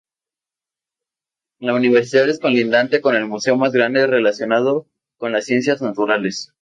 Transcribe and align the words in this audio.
La 1.59 1.75
universidad 1.75 2.27
es 2.27 2.39
colindante 2.39 3.01
con 3.01 3.15
el 3.15 3.27
museo 3.27 3.55
más 3.55 3.71
grande 3.71 4.07
relacionado 4.07 4.87
con 5.19 5.31
las 5.31 5.45
ciencias 5.45 5.79
naturales. 5.83 6.55